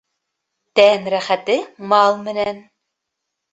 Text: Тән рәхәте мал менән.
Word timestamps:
Тән 0.79 1.05
рәхәте 1.15 1.59
мал 1.93 2.19
менән. 2.25 2.65